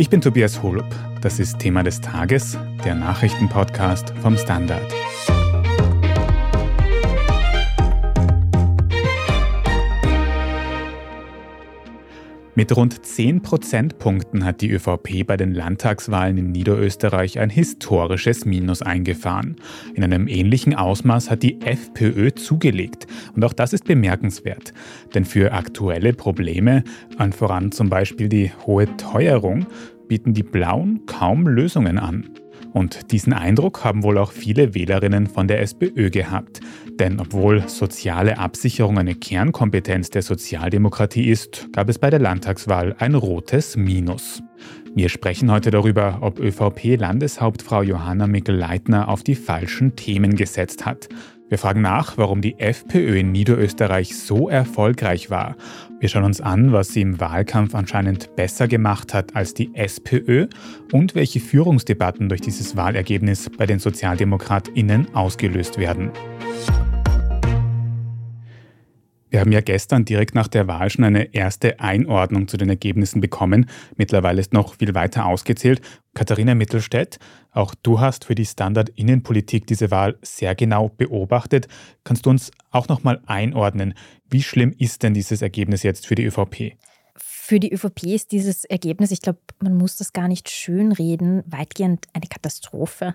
[0.00, 0.86] Ich bin Tobias Holub.
[1.22, 4.86] Das ist Thema des Tages, der Nachrichtenpodcast vom Standard.
[12.58, 18.82] Mit rund 10 Prozentpunkten hat die ÖVP bei den Landtagswahlen in Niederösterreich ein historisches Minus
[18.82, 19.54] eingefahren.
[19.94, 23.06] In einem ähnlichen Ausmaß hat die FPÖ zugelegt.
[23.36, 24.72] Und auch das ist bemerkenswert.
[25.14, 26.82] Denn für aktuelle Probleme,
[27.16, 29.66] an voran zum Beispiel die hohe Teuerung,
[30.08, 32.28] bieten die Blauen kaum Lösungen an.
[32.72, 36.60] Und diesen Eindruck haben wohl auch viele Wählerinnen von der SPÖ gehabt.
[36.98, 43.14] Denn obwohl soziale Absicherung eine Kernkompetenz der Sozialdemokratie ist, gab es bei der Landtagswahl ein
[43.14, 44.42] rotes Minus.
[44.94, 51.08] Wir sprechen heute darüber, ob ÖVP-Landeshauptfrau Johanna Mikl-Leitner auf die falschen Themen gesetzt hat.
[51.48, 55.56] Wir fragen nach, warum die FPÖ in Niederösterreich so erfolgreich war.
[56.00, 60.46] Wir schauen uns an, was sie im Wahlkampf anscheinend besser gemacht hat als die SPÖ
[60.92, 66.12] und welche Führungsdebatten durch dieses Wahlergebnis bei den Sozialdemokratinnen ausgelöst werden.
[69.30, 73.20] Wir haben ja gestern direkt nach der Wahl schon eine erste Einordnung zu den Ergebnissen
[73.20, 73.68] bekommen.
[73.96, 75.82] Mittlerweile ist noch viel weiter ausgezählt.
[76.14, 77.18] Katharina Mittelstädt,
[77.50, 81.68] auch du hast für die Standard-Innenpolitik diese Wahl sehr genau beobachtet.
[82.04, 83.94] Kannst du uns auch noch mal einordnen,
[84.30, 86.76] wie schlimm ist denn dieses Ergebnis jetzt für die ÖVP?
[87.48, 92.04] Für die ÖVP ist dieses Ergebnis, ich glaube, man muss das gar nicht schönreden, weitgehend
[92.12, 93.14] eine Katastrophe.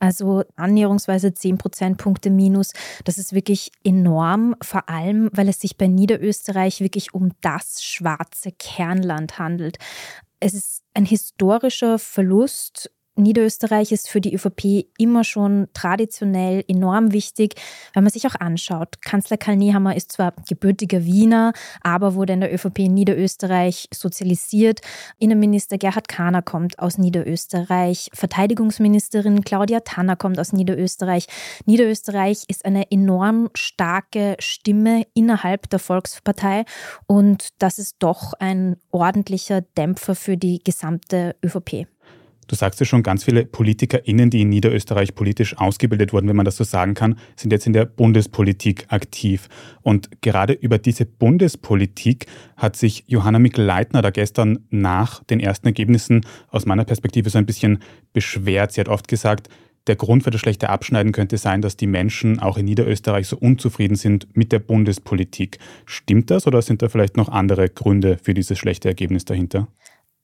[0.00, 2.72] Also annäherungsweise 10 Prozentpunkte minus,
[3.04, 8.50] das ist wirklich enorm, vor allem, weil es sich bei Niederösterreich wirklich um das schwarze
[8.50, 9.78] Kernland handelt.
[10.40, 17.54] Es ist ein historischer Verlust Niederösterreich ist für die ÖVP immer schon traditionell enorm wichtig,
[17.94, 19.02] wenn man sich auch anschaut.
[19.02, 21.52] Kanzler Karl Nehammer ist zwar gebürtiger Wiener,
[21.82, 24.80] aber wurde in der ÖVP in Niederösterreich sozialisiert.
[25.18, 28.10] Innenminister Gerhard Kahner kommt aus Niederösterreich.
[28.14, 31.26] Verteidigungsministerin Claudia Tanner kommt aus Niederösterreich.
[31.66, 36.64] Niederösterreich ist eine enorm starke Stimme innerhalb der Volkspartei
[37.06, 41.86] und das ist doch ein ordentlicher Dämpfer für die gesamte ÖVP.
[42.48, 46.46] Du sagst ja schon, ganz viele PolitikerInnen, die in Niederösterreich politisch ausgebildet wurden, wenn man
[46.46, 49.48] das so sagen kann, sind jetzt in der Bundespolitik aktiv.
[49.82, 52.26] Und gerade über diese Bundespolitik
[52.56, 57.46] hat sich Johanna Mikl-Leitner da gestern nach den ersten Ergebnissen aus meiner Perspektive so ein
[57.46, 57.80] bisschen
[58.14, 58.72] beschwert.
[58.72, 59.50] Sie hat oft gesagt,
[59.86, 63.36] der Grund für das schlechte Abschneiden könnte sein, dass die Menschen auch in Niederösterreich so
[63.36, 65.58] unzufrieden sind mit der Bundespolitik.
[65.84, 69.68] Stimmt das oder sind da vielleicht noch andere Gründe für dieses schlechte Ergebnis dahinter?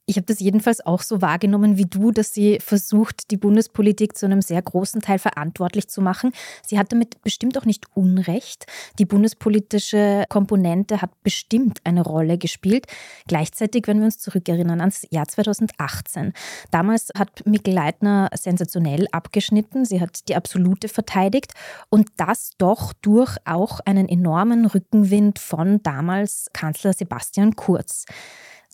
[0.07, 4.27] Ich habe das jedenfalls auch so wahrgenommen wie du, dass sie versucht, die Bundespolitik zu
[4.27, 6.33] einem sehr großen Teil verantwortlich zu machen.
[6.67, 8.67] Sie hat damit bestimmt auch nicht Unrecht.
[8.99, 12.87] Die bundespolitische Komponente hat bestimmt eine Rolle gespielt.
[13.29, 16.35] Gleichzeitig, wenn wir uns zurückerinnern ans Jahr 2018.
[16.71, 19.87] Damals hat Mikkel Leitner sensationell abgeschnitten.
[19.87, 21.55] Sie hat die Absolute verteidigt
[21.89, 28.05] und das doch durch auch einen enormen Rückenwind von damals Kanzler Sebastian Kurz.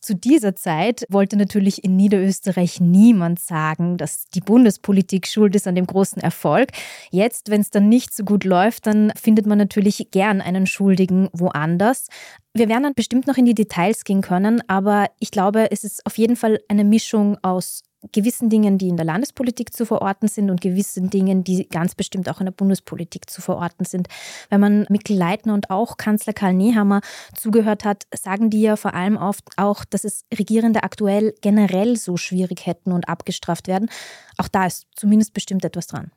[0.01, 5.75] Zu dieser Zeit wollte natürlich in Niederösterreich niemand sagen, dass die Bundespolitik schuld ist an
[5.75, 6.71] dem großen Erfolg.
[7.11, 11.29] Jetzt, wenn es dann nicht so gut läuft, dann findet man natürlich gern einen Schuldigen
[11.35, 12.09] woanders.
[12.55, 16.07] Wir werden dann bestimmt noch in die Details gehen können, aber ich glaube, es ist
[16.07, 20.51] auf jeden Fall eine Mischung aus gewissen Dingen, die in der Landespolitik zu verorten sind
[20.51, 24.09] und gewissen Dingen, die ganz bestimmt auch in der Bundespolitik zu verorten sind.
[24.49, 27.01] Wenn man Mikkel Leitner und auch Kanzler Karl Nehammer
[27.35, 32.17] zugehört hat, sagen die ja vor allem oft auch, dass es Regierende aktuell generell so
[32.17, 33.91] schwierig hätten und abgestraft werden.
[34.39, 36.11] Auch da ist zumindest bestimmt etwas dran.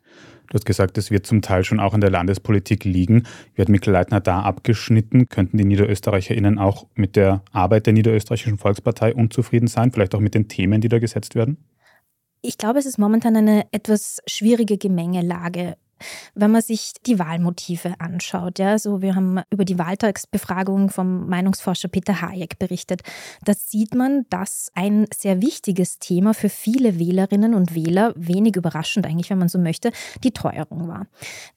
[0.49, 3.23] Du hast gesagt, es wird zum Teil schon auch in der Landespolitik liegen.
[3.55, 5.27] Wird Mikkel Leitner da abgeschnitten?
[5.27, 9.91] Könnten die NiederösterreicherInnen auch mit der Arbeit der Niederösterreichischen Volkspartei unzufrieden sein?
[9.91, 11.57] Vielleicht auch mit den Themen, die da gesetzt werden?
[12.45, 15.77] Ich glaube, es ist momentan eine etwas schwierige Gemengelage.
[16.35, 21.87] Wenn man sich die Wahlmotive anschaut, ja, so wir haben über die Wahltagsbefragung vom Meinungsforscher
[21.87, 23.01] Peter Hayek berichtet,
[23.45, 29.05] da sieht man, dass ein sehr wichtiges Thema für viele Wählerinnen und Wähler, wenig überraschend
[29.05, 29.91] eigentlich, wenn man so möchte,
[30.23, 31.07] die Teuerung war.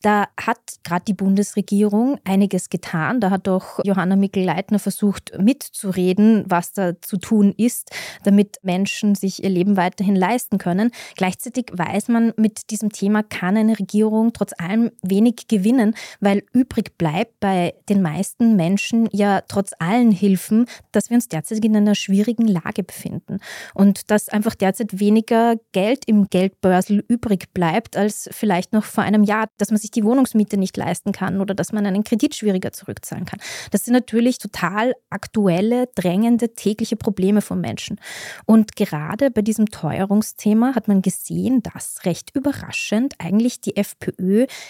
[0.03, 3.21] Da hat gerade die Bundesregierung einiges getan.
[3.21, 7.91] Da hat doch Johanna Mikl-Leitner versucht mitzureden, was da zu tun ist,
[8.25, 10.91] damit Menschen sich ihr Leben weiterhin leisten können.
[11.17, 16.99] Gleichzeitig weiß man, mit diesem Thema kann eine Regierung trotz allem wenig gewinnen, weil übrig
[16.99, 21.94] bleibt bei den meisten Menschen ja trotz allen Hilfen, dass wir uns derzeit in einer
[21.94, 23.38] schwierigen Lage befinden
[23.75, 29.25] und dass einfach derzeit weniger Geld im Geldbörsel übrig bleibt als vielleicht noch vor einem
[29.25, 32.73] Jahr, dass man sich die Wohnungsmiete nicht leisten kann oder dass man einen Kredit schwieriger
[32.73, 33.41] zurückzahlen kann.
[33.71, 37.99] Das sind natürlich total aktuelle, drängende, tägliche Probleme von Menschen.
[38.44, 44.16] Und gerade bei diesem Teuerungsthema hat man gesehen, dass recht überraschend eigentlich die FPÖ,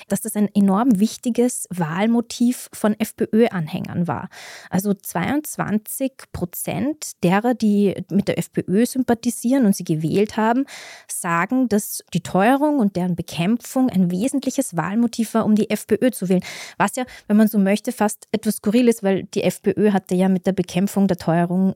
[0.08, 4.28] dass das ein enorm wichtiges Wahlmotiv von FPÖ-Anhängern war.
[4.70, 10.64] Also 22 Prozent derer, die mit der FPÖ sympathisieren und sie gewählt haben,
[11.08, 16.28] sagen, dass die Teuerung und deren Bekämpfung ein wesentliches Wahlmotiv war, um die FPÖ zu
[16.28, 16.44] wählen.
[16.78, 20.28] Was ja, wenn man so möchte, fast etwas skurril ist, weil die FPÖ hatte ja
[20.28, 21.74] mit der Bekämpfung der Teuerung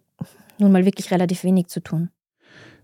[0.58, 2.10] nun mal wirklich relativ wenig zu tun.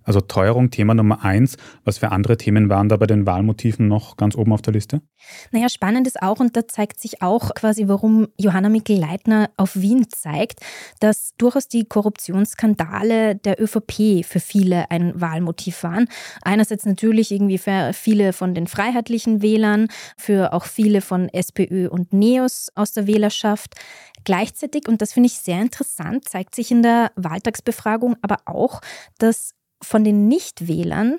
[0.07, 1.57] Also Teuerung, Thema Nummer eins.
[1.85, 5.03] Was für andere Themen waren da bei den Wahlmotiven noch ganz oben auf der Liste?
[5.51, 10.07] Naja, spannend ist auch, und da zeigt sich auch quasi, warum Johanna Mikl-Leitner auf Wien
[10.09, 10.61] zeigt,
[11.01, 16.09] dass durchaus die Korruptionsskandale der ÖVP für viele ein Wahlmotiv waren.
[16.43, 22.13] Einerseits natürlich irgendwie für viele von den freiheitlichen Wählern, für auch viele von SPÖ und
[22.13, 23.75] NEOS aus der Wählerschaft.
[24.23, 28.81] Gleichzeitig, und das finde ich sehr interessant, zeigt sich in der Wahltagsbefragung aber auch,
[29.19, 31.19] dass von den Nichtwählern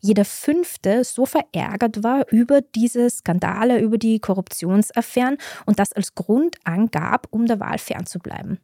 [0.00, 6.56] jeder Fünfte so verärgert war über diese Skandale, über die Korruptionsaffären und das als Grund
[6.64, 8.58] angab, um der Wahl fernzubleiben.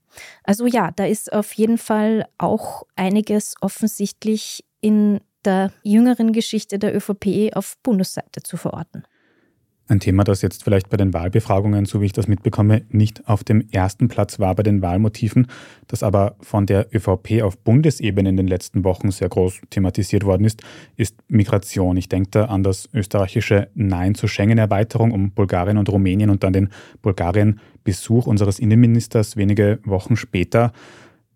[0.45, 6.95] Also ja, da ist auf jeden Fall auch einiges offensichtlich in der jüngeren Geschichte der
[6.95, 9.05] ÖVP auf Bundesseite zu verorten.
[9.91, 13.43] Ein Thema, das jetzt vielleicht bei den Wahlbefragungen, so wie ich das mitbekomme, nicht auf
[13.43, 15.49] dem ersten Platz war bei den Wahlmotiven,
[15.89, 20.45] das aber von der ÖVP auf Bundesebene in den letzten Wochen sehr groß thematisiert worden
[20.45, 20.63] ist,
[20.95, 21.97] ist Migration.
[21.97, 26.53] Ich denke da an das österreichische Nein zur Schengen-Erweiterung um Bulgarien und Rumänien und dann
[26.53, 26.69] den
[27.03, 30.73] Bulgarien-Besuch unseres Innenministers wenige Wochen später.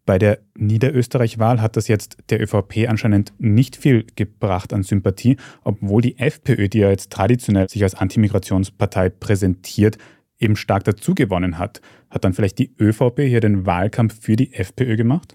[0.06, 6.02] Bei der Niederösterreich-Wahl hat das jetzt der ÖVP anscheinend nicht viel gebracht an Sympathie, obwohl
[6.02, 9.96] die FPÖ, die ja jetzt traditionell sich als Antimigrationspartei präsentiert,
[10.38, 11.80] eben stark dazugewonnen hat.
[12.10, 15.34] Hat dann vielleicht die ÖVP hier den Wahlkampf für die FPÖ gemacht?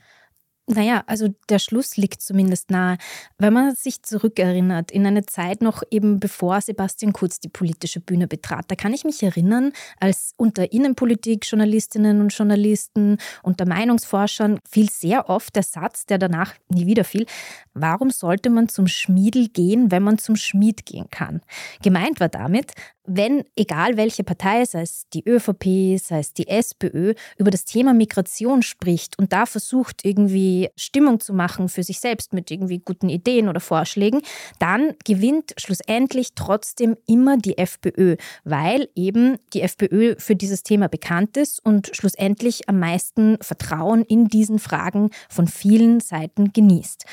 [0.72, 2.98] Naja, also der Schluss liegt zumindest nahe.
[3.40, 8.28] Wenn man sich zurückerinnert, in eine Zeit noch eben bevor Sebastian Kurz die politische Bühne
[8.28, 15.28] betrat, da kann ich mich erinnern, als unter Innenpolitik-Journalistinnen und Journalisten, unter Meinungsforschern fiel sehr
[15.28, 17.26] oft der Satz, der danach nie wieder fiel,
[17.74, 21.42] warum sollte man zum Schmiedel gehen, wenn man zum Schmied gehen kann?
[21.82, 22.74] Gemeint war damit,
[23.10, 27.94] wenn, egal welche Partei, sei es die ÖVP, sei es die SPÖ, über das Thema
[27.94, 33.10] Migration spricht und da versucht, irgendwie Stimmung zu machen für sich selbst mit irgendwie guten
[33.10, 34.22] Ideen oder Vorschlägen,
[34.60, 41.36] dann gewinnt schlussendlich trotzdem immer die FPÖ, weil eben die FPÖ für dieses Thema bekannt
[41.36, 47.06] ist und schlussendlich am meisten Vertrauen in diesen Fragen von vielen Seiten genießt.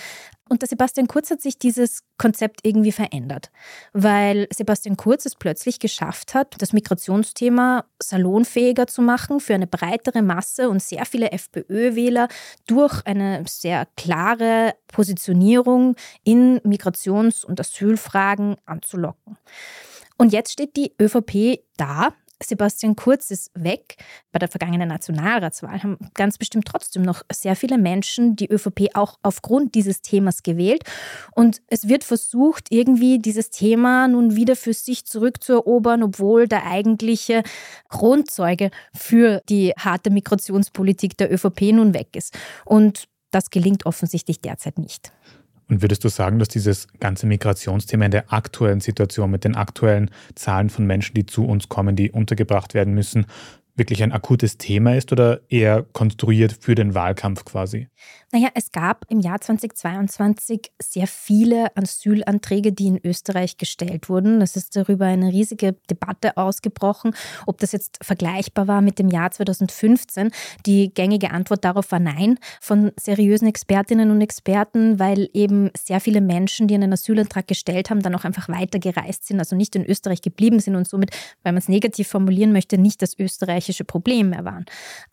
[0.48, 3.50] Unter Sebastian Kurz hat sich dieses Konzept irgendwie verändert,
[3.92, 10.22] weil Sebastian Kurz es plötzlich geschafft hat, das Migrationsthema salonfähiger zu machen für eine breitere
[10.22, 12.28] Masse und sehr viele FPÖ-Wähler
[12.68, 19.36] durch eine sehr klare Positionierung in Migrations- und Asylfragen anzulocken.
[20.16, 23.96] Und jetzt steht die ÖVP da Sebastian Kurz ist weg.
[24.32, 29.18] Bei der vergangenen Nationalratswahl haben ganz bestimmt trotzdem noch sehr viele Menschen die ÖVP auch
[29.22, 30.82] aufgrund dieses Themas gewählt.
[31.34, 37.42] Und es wird versucht, irgendwie dieses Thema nun wieder für sich zurückzuerobern, obwohl der eigentliche
[37.88, 42.36] Grundzeuge für die harte Migrationspolitik der ÖVP nun weg ist.
[42.64, 45.12] Und das gelingt offensichtlich derzeit nicht.
[45.68, 50.10] Und würdest du sagen, dass dieses ganze Migrationsthema in der aktuellen Situation mit den aktuellen
[50.34, 53.26] Zahlen von Menschen, die zu uns kommen, die untergebracht werden müssen,
[53.76, 57.88] wirklich ein akutes Thema ist oder eher konstruiert für den Wahlkampf quasi?
[58.32, 64.42] Naja, es gab im Jahr 2022 sehr viele Asylanträge, die in Österreich gestellt wurden.
[64.42, 67.14] Es ist darüber eine riesige Debatte ausgebrochen,
[67.46, 70.30] ob das jetzt vergleichbar war mit dem Jahr 2015.
[70.66, 76.20] Die gängige Antwort darauf war nein von seriösen Expertinnen und Experten, weil eben sehr viele
[76.20, 80.20] Menschen, die einen Asylantrag gestellt haben, dann auch einfach weitergereist sind, also nicht in Österreich
[80.20, 81.10] geblieben sind und somit,
[81.44, 83.18] wenn man es negativ formulieren möchte, nicht das
[83.66, 84.64] österreichische Problem waren.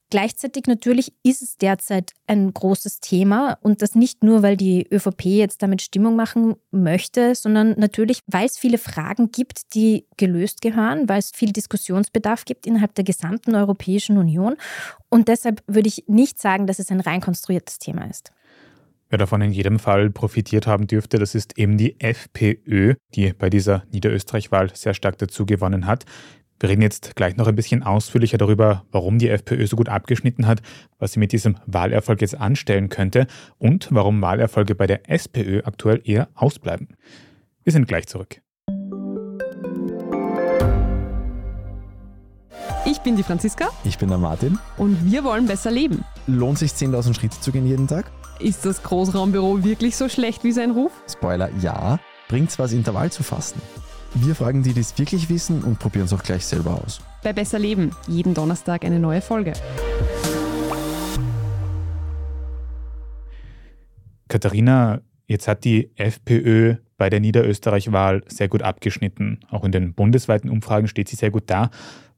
[0.09, 5.25] Gleichzeitig natürlich ist es derzeit ein großes Thema und das nicht nur, weil die ÖVP
[5.25, 11.09] jetzt damit Stimmung machen möchte, sondern natürlich, weil es viele Fragen gibt, die gelöst gehören,
[11.09, 14.55] weil es viel Diskussionsbedarf gibt innerhalb der gesamten Europäischen Union.
[15.09, 18.31] Und deshalb würde ich nicht sagen, dass es ein rein konstruiertes Thema ist.
[19.09, 23.49] Wer davon in jedem Fall profitiert haben dürfte, das ist eben die FPÖ, die bei
[23.49, 26.05] dieser Niederösterreich-Wahl sehr stark dazu gewonnen hat.
[26.59, 30.47] Wir reden jetzt gleich noch ein bisschen ausführlicher darüber, warum die FPÖ so gut abgeschnitten
[30.47, 30.61] hat,
[30.99, 36.01] was sie mit diesem Wahlerfolg jetzt anstellen könnte und warum Wahlerfolge bei der SPÖ aktuell
[36.03, 36.95] eher ausbleiben.
[37.63, 38.41] Wir sind gleich zurück.
[42.85, 43.69] Ich bin die Franziska.
[43.83, 44.59] Ich bin der Martin.
[44.77, 46.03] Und wir wollen besser leben.
[46.27, 48.11] Lohnt sich 10.000 Schritte zu gehen jeden Tag?
[48.39, 50.91] Ist das Großraumbüro wirklich so schlecht wie sein Ruf?
[51.09, 51.99] Spoiler, ja.
[52.27, 53.61] Bringt's was, Intervall zu fassen?
[54.15, 57.01] Wir fragen die, die es wirklich wissen und probieren es auch gleich selber aus.
[57.23, 59.53] Bei Besser Leben, jeden Donnerstag eine neue Folge.
[64.27, 69.39] Katharina, jetzt hat die FPÖ bei der Niederösterreich-Wahl sehr gut abgeschnitten.
[69.49, 71.71] Auch in den bundesweiten Umfragen steht sie sehr gut da.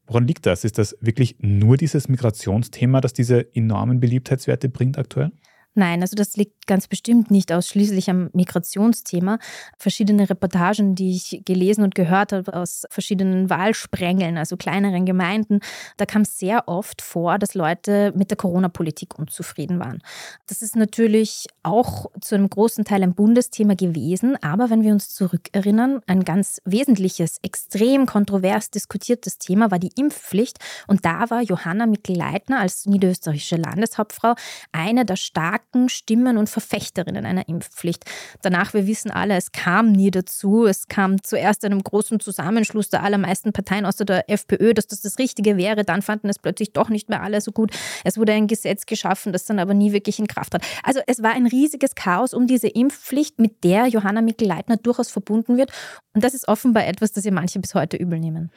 [0.05, 0.65] Woran liegt das?
[0.65, 5.31] Ist das wirklich nur dieses Migrationsthema, das diese enormen Beliebtheitswerte bringt aktuell?
[5.77, 9.39] Nein, also das liegt ganz bestimmt nicht ausschließlich am Migrationsthema.
[9.77, 15.59] Verschiedene Reportagen, die ich gelesen und gehört habe aus verschiedenen Wahlsprengeln, also kleineren Gemeinden,
[15.97, 20.01] da kam sehr oft vor, dass Leute mit der Corona-Politik unzufrieden waren.
[20.47, 25.09] Das ist natürlich auch zu einem großen Teil ein Bundesthema gewesen, aber wenn wir uns
[25.09, 31.85] zurückerinnern, ein ganz wesentliches, extrem kontrovers diskutiertes Thema war die Impfpflicht und da war Johanna
[31.85, 34.35] Mikl-Leitner als niederösterreichische Landeshauptfrau
[34.71, 38.05] eine der starken starken Stimmen und Verfechterinnen einer Impfpflicht.
[38.41, 40.65] Danach, wir wissen alle, es kam nie dazu.
[40.65, 45.19] Es kam zuerst einem großen Zusammenschluss der allermeisten Parteien außer der FPÖ, dass das das
[45.19, 45.83] Richtige wäre.
[45.83, 47.71] Dann fanden es plötzlich doch nicht mehr alle so gut.
[48.03, 50.63] Es wurde ein Gesetz geschaffen, das dann aber nie wirklich in Kraft hat.
[50.83, 55.57] Also es war ein riesiges Chaos um diese Impfpflicht, mit der Johanna Mikl-Leitner durchaus verbunden
[55.57, 55.71] wird.
[56.13, 58.51] Und das ist offenbar etwas, das ihr manche bis heute übel nehmen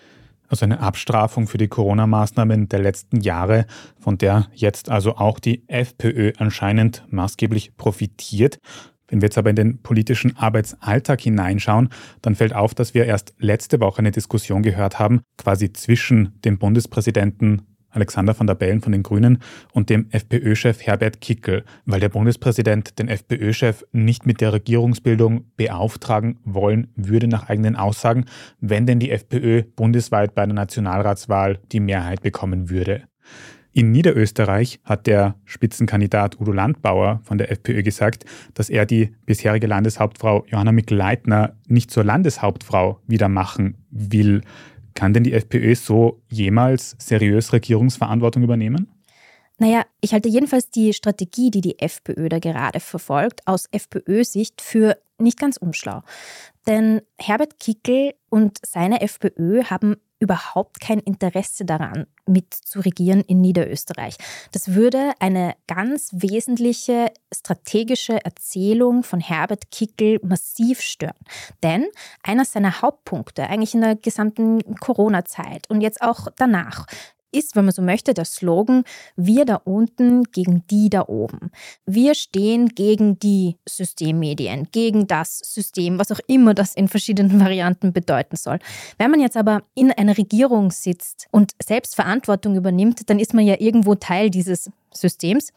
[0.49, 3.67] also eine Abstrafung für die Corona-Maßnahmen der letzten Jahre,
[4.01, 8.59] von der jetzt also auch die FPÖ anscheinend maßgeblich profitiert.
[9.09, 11.89] Wenn wir jetzt aber in den politischen Arbeitsalltag hineinschauen,
[12.21, 16.59] dann fällt auf, dass wir erst letzte Woche eine Diskussion gehört haben, quasi zwischen dem
[16.59, 19.39] Bundespräsidenten Alexander van der Bellen von den Grünen
[19.73, 26.39] und dem FPÖ-Chef Herbert Kickel, weil der Bundespräsident den FPÖ-Chef nicht mit der Regierungsbildung beauftragen
[26.45, 28.25] wollen würde nach eigenen Aussagen,
[28.61, 33.03] wenn denn die FPÖ bundesweit bei einer Nationalratswahl die Mehrheit bekommen würde.
[33.73, 38.25] In Niederösterreich hat der Spitzenkandidat Udo Landbauer von der FPÖ gesagt,
[38.55, 44.43] dass er die bisherige Landeshauptfrau Johanna Mikl-Leitner nicht zur Landeshauptfrau wieder machen will.
[44.99, 48.89] Kann denn die FPÖ so jemals seriös Regierungsverantwortung übernehmen?
[49.59, 54.99] Naja, ich halte jedenfalls die Strategie, die die FPÖ da gerade verfolgt, aus FPÖ-Sicht für
[55.17, 56.03] nicht ganz unschlau.
[56.67, 63.41] Denn Herbert Kickel und seine FPÖ haben überhaupt kein Interesse daran, mit zu regieren in
[63.41, 64.17] Niederösterreich.
[64.53, 71.15] Das würde eine ganz wesentliche strategische Erzählung von Herbert Kickel massiv stören.
[71.63, 71.87] Denn
[72.23, 76.87] einer seiner Hauptpunkte, eigentlich in der gesamten Corona-Zeit und jetzt auch danach,
[77.33, 78.85] ist, wenn man so möchte, der Slogan
[79.17, 81.51] Wir da unten gegen die da oben.
[81.87, 87.93] Wir stehen gegen die Systemmedien, gegen das System, was auch immer das in verschiedenen Varianten
[87.93, 88.59] bedeuten soll.
[88.99, 93.47] Wenn man jetzt aber in einer Regierung sitzt und selbst Verantwortung übernimmt, dann ist man
[93.47, 95.53] ja irgendwo Teil dieses Systems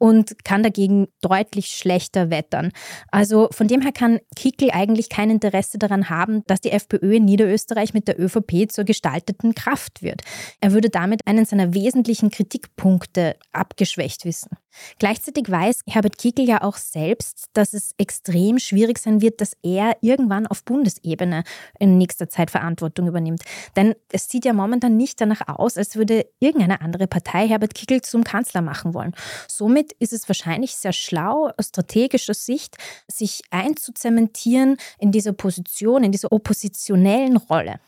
[0.00, 2.72] und kann dagegen deutlich schlechter wettern.
[3.10, 7.26] Also von dem her kann Kickel eigentlich kein Interesse daran haben, dass die FPÖ in
[7.26, 10.22] Niederösterreich mit der ÖVP zur gestalteten Kraft wird.
[10.60, 14.56] Er würde damit einen seiner wesentlichen Kritikpunkte abgeschwächt wissen.
[14.98, 19.96] Gleichzeitig weiß Herbert Kickl ja auch selbst, dass es extrem schwierig sein wird, dass er
[20.00, 21.42] irgendwann auf Bundesebene
[21.78, 23.42] in nächster Zeit Verantwortung übernimmt.
[23.76, 28.00] Denn es sieht ja momentan nicht danach aus, als würde irgendeine andere Partei Herbert Kickl
[28.02, 29.14] zum Kanzler machen wollen.
[29.48, 32.76] Somit ist es wahrscheinlich sehr schlau aus strategischer Sicht,
[33.08, 37.80] sich einzuzementieren in dieser Position, in dieser oppositionellen Rolle.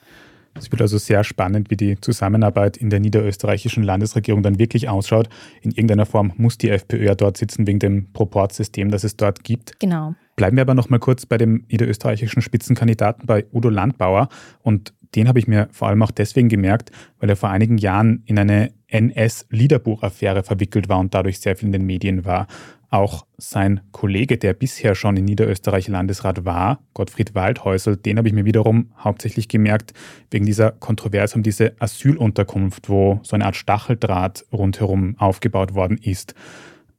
[0.54, 5.28] Es wird also sehr spannend, wie die Zusammenarbeit in der niederösterreichischen Landesregierung dann wirklich ausschaut.
[5.62, 9.44] In irgendeiner Form muss die FPÖ ja dort sitzen, wegen dem Proportsystem, das es dort
[9.44, 9.80] gibt.
[9.80, 10.14] Genau.
[10.36, 14.28] Bleiben wir aber noch mal kurz bei dem niederösterreichischen Spitzenkandidaten, bei Udo Landbauer.
[14.62, 18.22] Und den habe ich mir vor allem auch deswegen gemerkt, weil er vor einigen Jahren
[18.26, 22.46] in eine NS-Liederbuchaffäre verwickelt war und dadurch sehr viel in den Medien war.
[22.90, 28.34] Auch sein Kollege, der bisher schon in Niederösterreich Landesrat war, Gottfried Waldhäusel, den habe ich
[28.34, 29.94] mir wiederum hauptsächlich gemerkt
[30.30, 36.34] wegen dieser Kontroverse um diese Asylunterkunft, wo so eine Art Stacheldraht rundherum aufgebaut worden ist.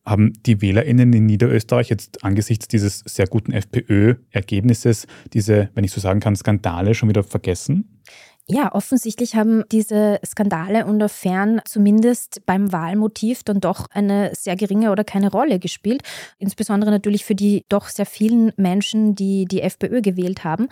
[0.05, 6.01] Haben die WählerInnen in Niederösterreich jetzt angesichts dieses sehr guten FPÖ-Ergebnisses diese, wenn ich so
[6.01, 8.01] sagen kann, Skandale schon wieder vergessen?
[8.50, 14.91] Ja, offensichtlich haben diese Skandale und Affären zumindest beim Wahlmotiv dann doch eine sehr geringe
[14.91, 16.01] oder keine Rolle gespielt.
[16.39, 20.67] Insbesondere natürlich für die doch sehr vielen Menschen, die die FPÖ gewählt haben.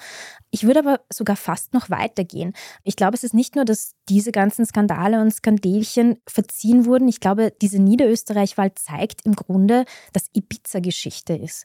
[0.49, 2.51] Ich würde aber sogar fast noch weitergehen.
[2.83, 7.07] Ich glaube, es ist nicht nur, dass diese ganzen Skandale und Skandelchen verziehen wurden.
[7.07, 11.63] Ich glaube, diese Niederösterreich-Wahl zeigt im Grunde, dass Ibiza-Geschichte ist.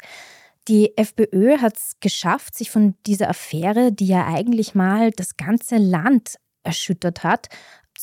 [0.68, 5.76] Die FPÖ hat es geschafft, sich von dieser Affäre, die ja eigentlich mal das ganze
[5.76, 7.48] Land erschüttert hat,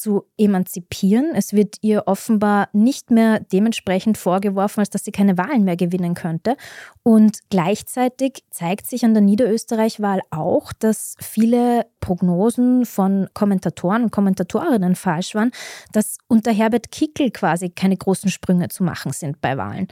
[0.03, 1.31] zu emanzipieren.
[1.33, 6.13] Es wird ihr offenbar nicht mehr dementsprechend vorgeworfen, als dass sie keine Wahlen mehr gewinnen
[6.13, 6.57] könnte.
[7.03, 14.95] Und gleichzeitig zeigt sich an der Niederösterreich-Wahl auch, dass viele Prognosen von Kommentatoren und Kommentatorinnen
[14.95, 15.51] falsch waren,
[15.93, 19.87] dass unter Herbert Kickel quasi keine großen Sprünge zu machen sind bei Wahlen.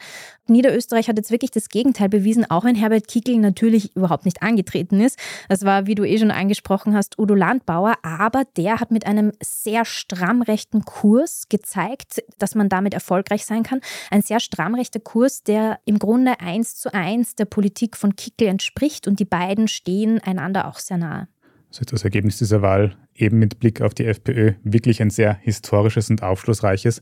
[0.48, 5.00] Niederösterreich hat jetzt wirklich das Gegenteil bewiesen, auch wenn Herbert Kickel natürlich überhaupt nicht angetreten
[5.00, 5.18] ist.
[5.48, 9.32] Das war, wie du eh schon angesprochen hast, Udo Landbauer, aber der hat mit einem
[9.42, 13.80] sehr stramm rechten Kurs gezeigt, dass man damit erfolgreich sein kann.
[14.10, 18.48] Ein sehr stramm rechter Kurs, der im Grunde eins zu eins der Politik von Kickel
[18.48, 21.28] entspricht und die beiden stehen einander auch sehr nahe.
[21.70, 26.10] Also das Ergebnis dieser Wahl eben mit Blick auf die FPÖ wirklich ein sehr historisches
[26.10, 27.02] und aufschlussreiches.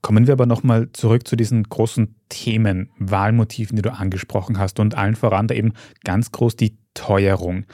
[0.00, 4.96] Kommen wir aber nochmal zurück zu diesen großen Themen, Wahlmotiven, die du angesprochen hast und
[4.96, 7.66] allen voran da eben ganz groß die Teuerung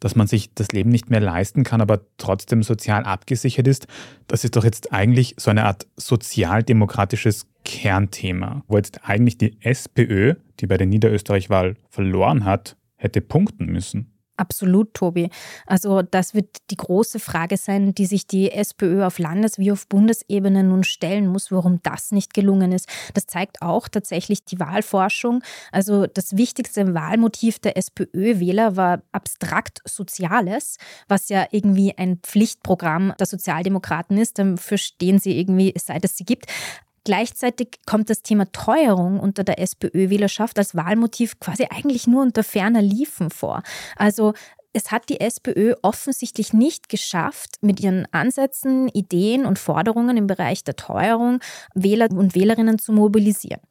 [0.00, 3.86] dass man sich das Leben nicht mehr leisten kann, aber trotzdem sozial abgesichert ist,
[4.26, 10.34] das ist doch jetzt eigentlich so eine Art sozialdemokratisches Kernthema, wo jetzt eigentlich die SPÖ,
[10.60, 14.15] die bei der Niederösterreich-Wahl verloren hat, hätte punkten müssen.
[14.36, 15.30] Absolut, Tobi.
[15.66, 19.86] Also das wird die große Frage sein, die sich die SPÖ auf Landes- wie auf
[19.88, 22.88] Bundesebene nun stellen muss, warum das nicht gelungen ist.
[23.14, 25.42] Das zeigt auch tatsächlich die Wahlforschung.
[25.72, 30.76] Also das wichtigste Wahlmotiv der SPÖ-Wähler war abstrakt Soziales,
[31.08, 34.38] was ja irgendwie ein Pflichtprogramm der Sozialdemokraten ist.
[34.38, 36.46] Dafür stehen sie irgendwie, seit es sie gibt.
[37.06, 42.82] Gleichzeitig kommt das Thema Teuerung unter der SPÖ-Wählerschaft als Wahlmotiv quasi eigentlich nur unter ferner
[42.82, 43.62] Liefen vor.
[43.94, 44.34] Also
[44.76, 50.64] es hat die SPÖ offensichtlich nicht geschafft, mit ihren Ansätzen, Ideen und Forderungen im Bereich
[50.64, 51.40] der Teuerung
[51.74, 53.62] Wähler und Wählerinnen zu mobilisieren.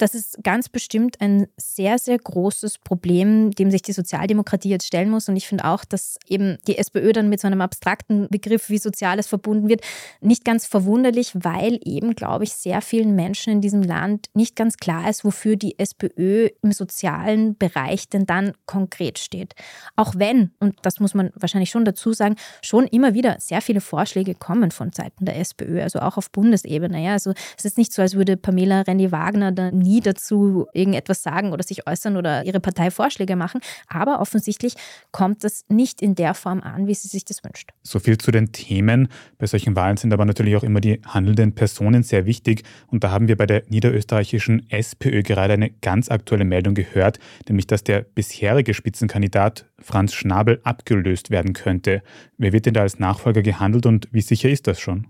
[0.00, 5.10] Das ist ganz bestimmt ein sehr, sehr großes Problem, dem sich die Sozialdemokratie jetzt stellen
[5.10, 5.28] muss.
[5.28, 8.78] Und ich finde auch, dass eben die SPÖ dann mit so einem abstrakten Begriff wie
[8.78, 9.82] Soziales verbunden wird,
[10.20, 14.78] nicht ganz verwunderlich, weil eben, glaube ich, sehr vielen Menschen in diesem Land nicht ganz
[14.78, 19.54] klar ist, wofür die SPÖ im sozialen Bereich denn dann konkret steht.
[19.96, 23.80] Auch wenn, und das muss man wahrscheinlich schon dazu sagen, schon immer wieder sehr viele
[23.80, 27.02] Vorschläge kommen von Seiten der SPÖ, also auch auf Bundesebene.
[27.02, 27.12] Ja.
[27.12, 31.62] Also es ist nicht so, als würde Pamela Rendi-Wagner da nie dazu irgendetwas sagen oder
[31.62, 33.60] sich äußern oder ihre Partei Vorschläge machen.
[33.88, 34.74] Aber offensichtlich
[35.12, 37.70] kommt das nicht in der Form an, wie sie sich das wünscht.
[37.82, 39.08] So viel zu den Themen.
[39.38, 42.62] Bei solchen Wahlen sind aber natürlich auch immer die handelnden Personen sehr wichtig.
[42.88, 47.66] Und da haben wir bei der niederösterreichischen SPÖ gerade eine ganz aktuelle Meldung gehört, nämlich
[47.66, 52.02] dass der bisherige Spitzenkandidat Franz Schnabel abgelöst werden könnte.
[52.38, 55.06] Wer wird denn da als Nachfolger gehandelt und wie sicher ist das schon?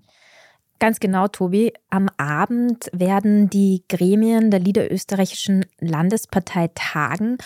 [0.79, 1.75] Ganz genau, Tobi.
[1.91, 7.37] Am Abend werden die Gremien der Niederösterreichischen Landespartei tagen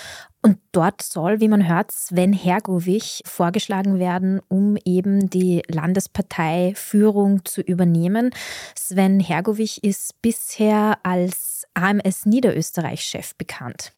[0.44, 7.62] und dort soll, wie man hört, Sven Hergovich vorgeschlagen werden, um eben die Landesparteiführung zu
[7.62, 8.28] übernehmen.
[8.74, 13.94] Sven Hergovich ist bisher als AMS Niederösterreich-Chef bekannt.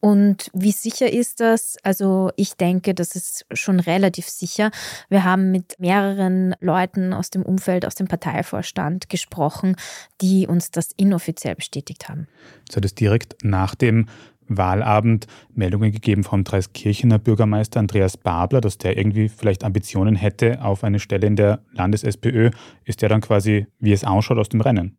[0.00, 1.78] Und wie sicher ist das?
[1.82, 4.70] Also ich denke, das ist schon relativ sicher.
[5.08, 9.74] Wir haben mit mehreren Leuten aus dem Umfeld, aus dem Parteivorstand gesprochen,
[10.20, 12.28] die uns das inoffiziell bestätigt haben.
[12.66, 14.06] Das hat es direkt nach dem
[14.48, 20.84] Wahlabend Meldungen gegeben vom Dreiskirchener Bürgermeister Andreas Babler, dass der irgendwie vielleicht Ambitionen hätte auf
[20.84, 22.50] eine Stelle in der Landes-SPÖ.
[22.84, 24.98] Ist der dann quasi, wie es ausschaut, aus dem Rennen?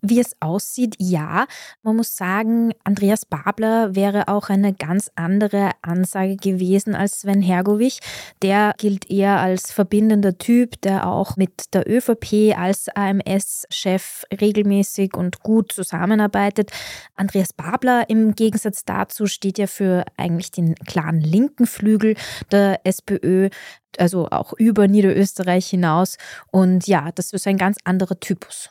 [0.00, 1.46] Wie es aussieht, ja.
[1.82, 8.00] Man muss sagen, Andreas Babler wäre auch eine ganz andere Ansage gewesen als Sven Hergovich.
[8.42, 15.40] Der gilt eher als verbindender Typ, der auch mit der ÖVP als AMS-Chef regelmäßig und
[15.40, 16.70] gut zusammenarbeitet.
[17.14, 22.16] Andreas Babler im Gegensatz dazu steht ja für eigentlich den klaren linken Flügel
[22.50, 23.50] der SPÖ
[23.98, 26.16] also auch über Niederösterreich hinaus.
[26.50, 28.70] Und ja, das ist ein ganz anderer Typus.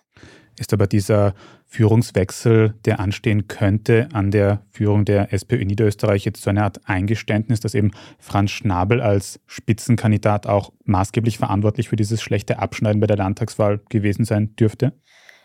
[0.58, 1.34] Ist aber dieser
[1.68, 7.60] Führungswechsel, der anstehen könnte an der Führung der SPÖ Niederösterreich, jetzt so eine Art Eingeständnis,
[7.60, 13.18] dass eben Franz Schnabel als Spitzenkandidat auch maßgeblich verantwortlich für dieses schlechte Abschneiden bei der
[13.18, 14.94] Landtagswahl gewesen sein dürfte?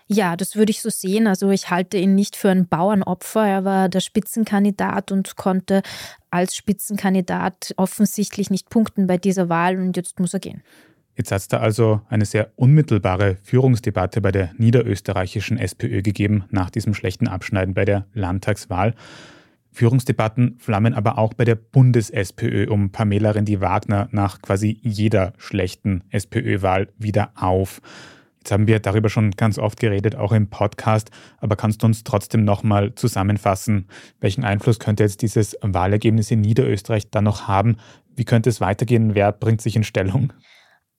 [0.06, 1.26] Ja, das würde ich so sehen.
[1.26, 3.46] Also ich halte ihn nicht für ein Bauernopfer.
[3.46, 5.82] Er war der Spitzenkandidat und konnte
[6.30, 10.62] als Spitzenkandidat offensichtlich nicht punkten bei dieser Wahl und jetzt muss er gehen.
[11.16, 16.70] Jetzt hat es da also eine sehr unmittelbare Führungsdebatte bei der niederösterreichischen SPÖ gegeben nach
[16.70, 18.94] diesem schlechten Abschneiden bei der Landtagswahl.
[19.70, 26.88] Führungsdebatten flammen aber auch bei der Bundes-SPÖ um Pamela Rendi-Wagner nach quasi jeder schlechten SPÖ-Wahl
[26.98, 27.80] wieder auf.
[28.44, 32.04] Jetzt haben wir darüber schon ganz oft geredet, auch im Podcast, aber kannst du uns
[32.04, 33.88] trotzdem nochmal zusammenfassen,
[34.20, 37.78] welchen Einfluss könnte jetzt dieses Wahlergebnis in Niederösterreich dann noch haben?
[38.14, 39.14] Wie könnte es weitergehen?
[39.14, 40.34] Wer bringt sich in Stellung?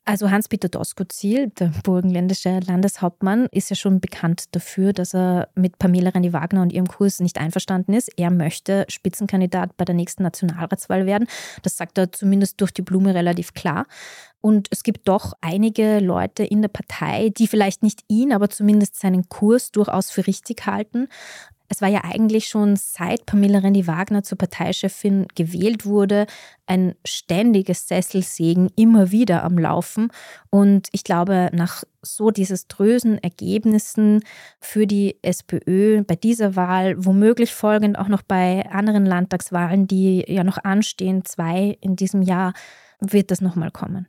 [0.08, 6.12] Also Hans-Peter Doskozil, der burgenländische Landeshauptmann, ist ja schon bekannt dafür, dass er mit Pamela
[6.12, 8.12] Rendi-Wagner und ihrem Kurs nicht einverstanden ist.
[8.16, 11.28] Er möchte Spitzenkandidat bei der nächsten Nationalratswahl werden.
[11.64, 13.88] Das sagt er zumindest durch die Blume relativ klar.
[14.42, 19.00] Und es gibt doch einige Leute in der Partei, die vielleicht nicht ihn, aber zumindest
[19.00, 21.08] seinen Kurs durchaus für richtig halten.
[21.68, 26.28] Es war ja eigentlich schon seit Pamela Rendi-Wagner zur Parteichefin gewählt wurde,
[26.68, 30.12] ein ständiges Sesselsägen immer wieder am Laufen.
[30.50, 34.24] Und ich glaube, nach so desaströsen Ergebnissen
[34.60, 40.44] für die SPÖ bei dieser Wahl, womöglich folgend auch noch bei anderen Landtagswahlen, die ja
[40.44, 42.54] noch anstehen, zwei in diesem Jahr,
[43.00, 44.08] wird das nochmal kommen.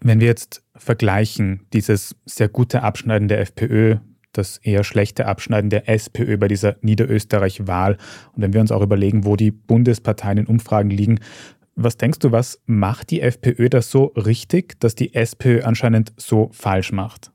[0.00, 3.96] Wenn wir jetzt vergleichen, dieses sehr gute Abschneiden der FPÖ
[4.32, 7.96] das eher schlechte Abschneiden der SPÖ bei dieser Niederösterreich-Wahl.
[8.32, 11.20] Und wenn wir uns auch überlegen, wo die Bundesparteien in Umfragen liegen,
[11.74, 16.50] was denkst du, was macht die FPÖ das so richtig, dass die SPÖ anscheinend so
[16.52, 17.30] falsch macht?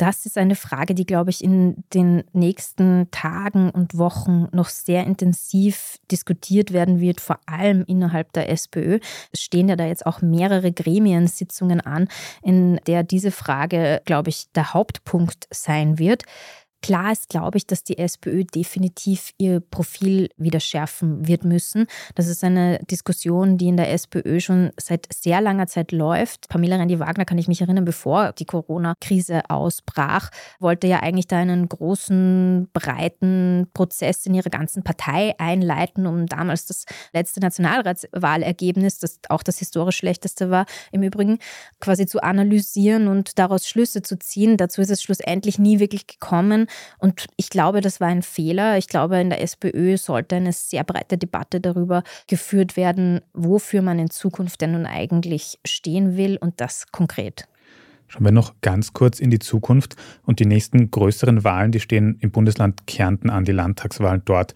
[0.00, 5.04] Das ist eine Frage, die, glaube ich, in den nächsten Tagen und Wochen noch sehr
[5.04, 8.98] intensiv diskutiert werden wird, vor allem innerhalb der SPÖ.
[9.30, 12.08] Es stehen ja da jetzt auch mehrere Gremiensitzungen an,
[12.42, 16.22] in der diese Frage, glaube ich, der Hauptpunkt sein wird.
[16.82, 21.86] Klar ist, glaube ich, dass die SPÖ definitiv ihr Profil wieder schärfen wird müssen.
[22.14, 26.48] Das ist eine Diskussion, die in der SPÖ schon seit sehr langer Zeit läuft.
[26.48, 31.68] Pamela Rendi-Wagner, kann ich mich erinnern, bevor die Corona-Krise ausbrach, wollte ja eigentlich da einen
[31.68, 39.42] großen, breiten Prozess in ihrer ganzen Partei einleiten, um damals das letzte Nationalratswahlergebnis, das auch
[39.42, 41.40] das historisch schlechteste war, im Übrigen
[41.78, 44.56] quasi zu analysieren und daraus Schlüsse zu ziehen.
[44.56, 46.68] Dazu ist es schlussendlich nie wirklich gekommen.
[46.98, 48.78] Und ich glaube, das war ein Fehler.
[48.78, 53.98] Ich glaube, in der SPÖ sollte eine sehr breite Debatte darüber geführt werden, wofür man
[53.98, 57.46] in Zukunft denn nun eigentlich stehen will und das konkret.
[58.10, 59.94] Schauen wir noch ganz kurz in die Zukunft
[60.26, 64.54] und die nächsten größeren Wahlen, die stehen im Bundesland Kärnten an, die Landtagswahlen dort.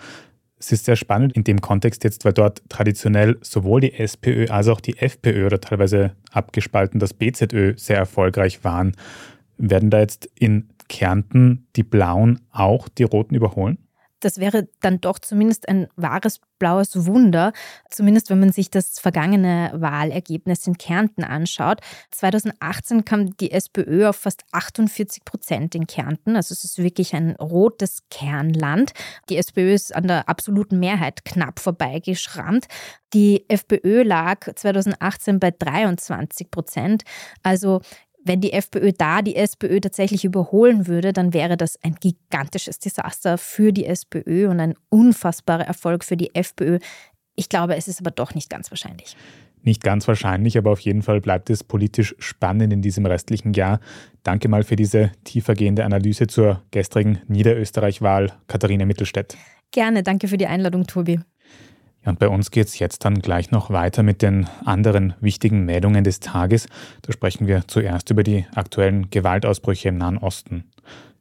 [0.59, 4.67] Es ist sehr spannend in dem Kontext jetzt, weil dort traditionell sowohl die SPÖ als
[4.67, 8.97] auch die FPÖ oder teilweise abgespalten das BZÖ sehr erfolgreich waren.
[9.57, 13.79] Werden da jetzt in Kärnten die Blauen auch die Roten überholen?
[14.25, 17.53] Das wäre dann doch zumindest ein wahres blaues Wunder,
[17.91, 21.81] zumindest wenn man sich das vergangene Wahlergebnis in Kärnten anschaut.
[22.11, 27.33] 2018 kam die SPÖ auf fast 48 Prozent in Kärnten, also es ist wirklich ein
[27.33, 28.93] rotes Kernland.
[29.29, 32.65] Die SPÖ ist an der absoluten Mehrheit knapp vorbeigeschrammt.
[33.13, 37.03] Die FPÖ lag 2018 bei 23 Prozent.
[37.43, 37.83] Also
[38.25, 43.39] wenn die FPÖ da die SPÖ tatsächlich überholen würde, dann wäre das ein gigantisches Desaster
[43.39, 46.79] für die SPÖ und ein unfassbarer Erfolg für die FPÖ.
[47.37, 49.17] Ich glaube, es ist aber doch nicht ganz wahrscheinlich.
[49.63, 53.81] Nicht ganz wahrscheinlich, aber auf jeden Fall bleibt es politisch spannend in diesem restlichen Jahr.
[54.23, 59.37] Danke mal für diese tiefergehende Analyse zur gestrigen Niederösterreich-Wahl, Katharina Mittelstädt.
[59.71, 61.21] Gerne, danke für die Einladung, Tobi.
[62.05, 65.65] Ja, und bei uns geht es jetzt dann gleich noch weiter mit den anderen wichtigen
[65.65, 66.67] Meldungen des Tages.
[67.03, 70.65] Da sprechen wir zuerst über die aktuellen Gewaltausbrüche im Nahen Osten.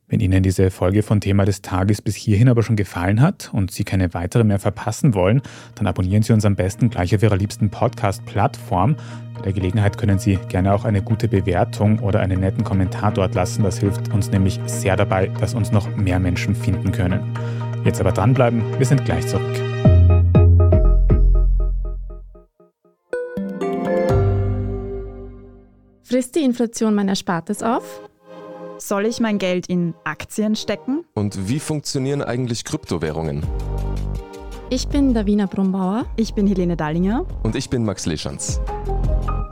[0.08, 3.72] Wenn Ihnen diese Folge von Thema des Tages bis hierhin aber schon gefallen hat und
[3.72, 5.42] Sie keine weitere mehr verpassen wollen,
[5.76, 8.98] dann abonnieren Sie uns am besten gleich auf Ihrer liebsten Podcast-Plattform.
[9.34, 13.34] Bei der Gelegenheit können Sie gerne auch eine gute Bewertung oder einen netten Kommentar dort
[13.34, 13.64] lassen.
[13.64, 17.36] Das hilft uns nämlich sehr dabei, dass uns noch mehr Menschen finden können.
[17.86, 19.93] Jetzt aber dranbleiben, wir sind gleich zurück.
[26.14, 28.04] Frisst die Inflation mein Erspartes auf?
[28.78, 31.06] Soll ich mein Geld in Aktien stecken?
[31.16, 33.44] Und wie funktionieren eigentlich Kryptowährungen?
[34.70, 36.06] Ich bin Davina Brumbauer.
[36.16, 37.26] Ich bin Helene Dallinger.
[37.42, 38.62] Und ich bin Max Leschanz.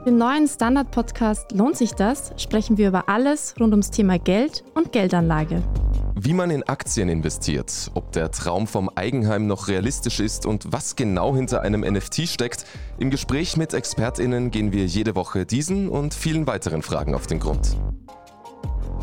[0.06, 2.32] Im neuen Standard-Podcast Lohnt sich das?
[2.38, 5.64] sprechen wir über alles rund ums Thema Geld und Geldanlage.
[6.16, 10.96] Wie man in Aktien investiert, ob der Traum vom Eigenheim noch realistisch ist und was
[10.96, 12.66] genau hinter einem NFT steckt.
[12.98, 17.40] Im Gespräch mit ExpertInnen gehen wir jede Woche diesen und vielen weiteren Fragen auf den
[17.40, 17.78] Grund.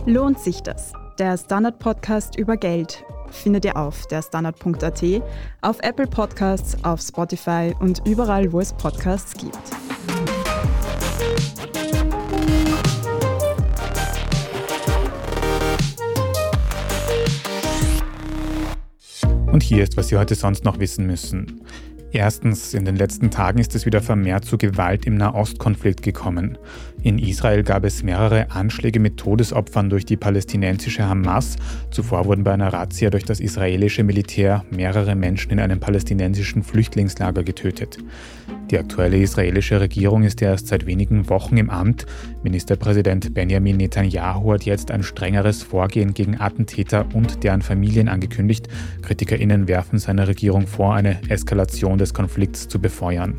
[0.07, 0.93] Lohnt sich das?
[1.19, 5.03] Der Standard-Podcast über Geld findet ihr auf der Standard.at,
[5.63, 9.59] auf Apple Podcasts, auf Spotify und überall, wo es Podcasts gibt.
[19.59, 21.63] Und hier ist, was Sie heute sonst noch wissen müssen.
[22.13, 26.57] Erstens, in den letzten Tagen ist es wieder vermehrt zu Gewalt im Nahostkonflikt gekommen.
[27.03, 31.57] In Israel gab es mehrere Anschläge mit Todesopfern durch die palästinensische Hamas.
[31.93, 37.45] Zuvor wurden bei einer Razzia durch das israelische Militär mehrere Menschen in einem palästinensischen Flüchtlingslager
[37.45, 37.99] getötet.
[38.71, 42.05] Die aktuelle israelische Regierung ist erst seit wenigen Wochen im Amt.
[42.43, 48.69] Ministerpräsident Benjamin Netanyahu hat jetzt ein strengeres Vorgehen gegen Attentäter und deren Familien angekündigt.
[49.03, 53.39] KritikerInnen werfen seiner Regierung vor, eine Eskalation des Konflikts zu befeuern.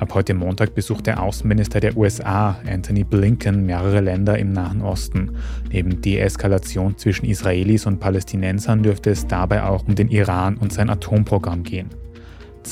[0.00, 5.36] Ab heute Montag besucht der Außenminister der USA, Anthony Blinken, mehrere Länder im Nahen Osten.
[5.70, 10.88] Neben Deeskalation zwischen Israelis und Palästinensern dürfte es dabei auch um den Iran und sein
[10.88, 11.90] Atomprogramm gehen.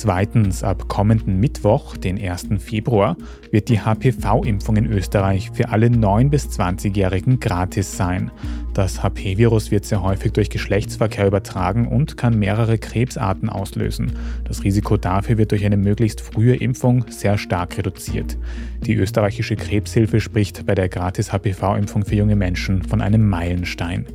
[0.00, 2.50] Zweitens, ab kommenden Mittwoch, den 1.
[2.60, 3.16] Februar,
[3.50, 8.30] wird die HPV-Impfung in Österreich für alle 9- bis 20-Jährigen gratis sein.
[8.74, 14.12] Das HP-Virus wird sehr häufig durch Geschlechtsverkehr übertragen und kann mehrere Krebsarten auslösen.
[14.44, 18.38] Das Risiko dafür wird durch eine möglichst frühe Impfung sehr stark reduziert.
[18.86, 24.06] Die österreichische Krebshilfe spricht bei der gratis HPV-Impfung für junge Menschen von einem Meilenstein.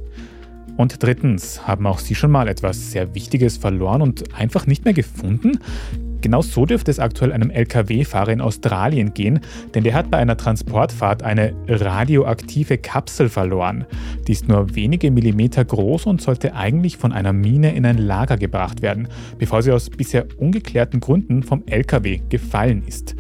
[0.78, 4.94] Und drittens, haben auch Sie schon mal etwas sehr Wichtiges verloren und einfach nicht mehr
[4.94, 5.60] gefunden?
[6.24, 9.42] Genau so dürfte es aktuell einem Lkw-Fahrer in Australien gehen,
[9.76, 13.86] denn der hat bei einer Transportfahrt eine radioaktive Kapsel verloren.
[14.26, 18.38] Die ist nur wenige Millimeter groß und sollte eigentlich von einer Mine in ein Lager
[18.38, 23.18] gebracht werden, bevor sie aus bisher ungeklärten Gründen vom Lkw gefallen ist.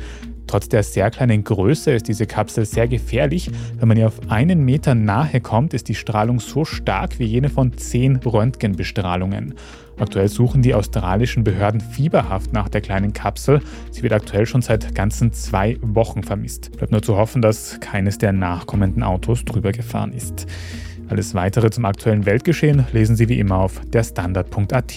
[0.47, 3.49] Trotz der sehr kleinen Größe ist diese Kapsel sehr gefährlich.
[3.79, 7.49] Wenn man ihr auf einen Meter nahe kommt, ist die Strahlung so stark wie jene
[7.49, 9.55] von zehn Röntgenbestrahlungen.
[9.97, 13.61] Aktuell suchen die australischen Behörden fieberhaft nach der kleinen Kapsel.
[13.91, 16.75] Sie wird aktuell schon seit ganzen zwei Wochen vermisst.
[16.77, 20.47] Bleibt nur zu hoffen, dass keines der nachkommenden Autos drüber gefahren ist.
[21.09, 24.93] Alles weitere zum aktuellen Weltgeschehen lesen Sie wie immer auf derstandard.at.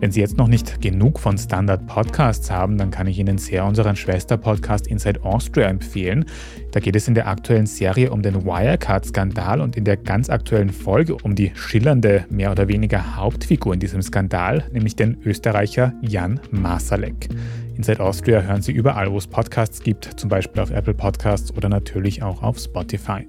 [0.00, 3.64] Wenn Sie jetzt noch nicht genug von Standard Podcasts haben, dann kann ich Ihnen sehr
[3.64, 6.26] unseren Schwester-Podcast Inside Austria empfehlen.
[6.72, 10.70] Da geht es in der aktuellen Serie um den Wirecard-Skandal und in der ganz aktuellen
[10.70, 16.40] Folge um die schillernde, mehr oder weniger Hauptfigur in diesem Skandal, nämlich den Österreicher Jan
[16.50, 17.30] Masalek.
[17.76, 21.68] Inside Austria hören Sie überall, wo es Podcasts gibt, zum Beispiel auf Apple Podcasts oder
[21.68, 23.26] natürlich auch auf Spotify.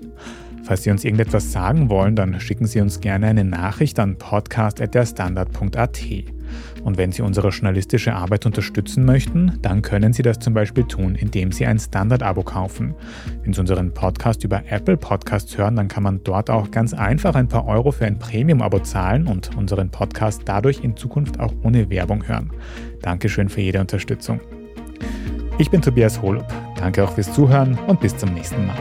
[0.64, 6.37] Falls Sie uns irgendetwas sagen wollen, dann schicken Sie uns gerne eine Nachricht an podcast.derstandard.at.
[6.88, 11.16] Und wenn Sie unsere journalistische Arbeit unterstützen möchten, dann können Sie das zum Beispiel tun,
[11.16, 12.96] indem Sie ein Standard-Abo kaufen.
[13.44, 17.36] Wenn Sie unseren Podcast über Apple Podcasts hören, dann kann man dort auch ganz einfach
[17.36, 21.90] ein paar Euro für ein Premium-Abo zahlen und unseren Podcast dadurch in Zukunft auch ohne
[21.90, 22.52] Werbung hören.
[23.02, 24.40] Dankeschön für jede Unterstützung.
[25.58, 26.48] Ich bin Tobias Holub.
[26.78, 28.78] Danke auch fürs Zuhören und bis zum nächsten Mal.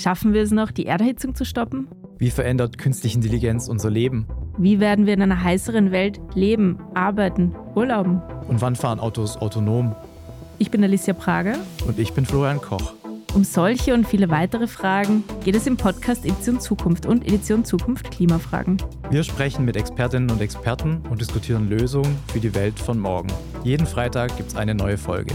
[0.00, 1.86] Schaffen wir es noch, die Erderhitzung zu stoppen?
[2.16, 4.26] Wie verändert künstliche Intelligenz unser Leben?
[4.56, 8.22] Wie werden wir in einer heißeren Welt leben, arbeiten, urlauben?
[8.48, 9.94] Und wann fahren Autos autonom?
[10.58, 11.56] Ich bin Alicia Prager.
[11.86, 12.94] Und ich bin Florian Koch.
[13.34, 18.10] Um solche und viele weitere Fragen geht es im Podcast Edition Zukunft und Edition Zukunft
[18.10, 18.78] Klimafragen.
[19.10, 23.28] Wir sprechen mit Expertinnen und Experten und diskutieren Lösungen für die Welt von morgen.
[23.64, 25.34] Jeden Freitag gibt es eine neue Folge.